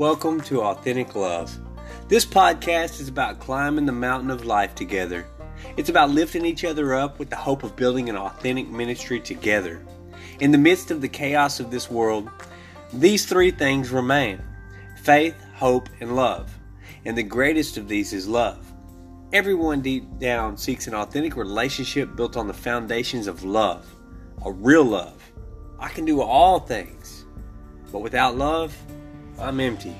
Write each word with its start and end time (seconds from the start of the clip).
Welcome 0.00 0.40
to 0.44 0.62
Authentic 0.62 1.14
Love. 1.14 1.54
This 2.08 2.24
podcast 2.24 3.02
is 3.02 3.08
about 3.08 3.38
climbing 3.38 3.84
the 3.84 3.92
mountain 3.92 4.30
of 4.30 4.46
life 4.46 4.74
together. 4.74 5.26
It's 5.76 5.90
about 5.90 6.08
lifting 6.08 6.46
each 6.46 6.64
other 6.64 6.94
up 6.94 7.18
with 7.18 7.28
the 7.28 7.36
hope 7.36 7.64
of 7.64 7.76
building 7.76 8.08
an 8.08 8.16
authentic 8.16 8.66
ministry 8.70 9.20
together. 9.20 9.84
In 10.38 10.52
the 10.52 10.56
midst 10.56 10.90
of 10.90 11.02
the 11.02 11.08
chaos 11.08 11.60
of 11.60 11.70
this 11.70 11.90
world, 11.90 12.30
these 12.94 13.26
three 13.26 13.50
things 13.50 13.90
remain 13.90 14.42
faith, 15.02 15.34
hope, 15.54 15.90
and 16.00 16.16
love. 16.16 16.50
And 17.04 17.14
the 17.14 17.22
greatest 17.22 17.76
of 17.76 17.86
these 17.86 18.14
is 18.14 18.26
love. 18.26 18.72
Everyone 19.34 19.82
deep 19.82 20.18
down 20.18 20.56
seeks 20.56 20.86
an 20.86 20.94
authentic 20.94 21.36
relationship 21.36 22.16
built 22.16 22.38
on 22.38 22.46
the 22.46 22.54
foundations 22.54 23.26
of 23.26 23.44
love, 23.44 23.86
a 24.46 24.50
real 24.50 24.84
love. 24.84 25.22
I 25.78 25.90
can 25.90 26.06
do 26.06 26.22
all 26.22 26.58
things, 26.58 27.26
but 27.92 28.00
without 28.00 28.38
love, 28.38 28.74
I'm 29.40 29.58
empty. 29.58 29.94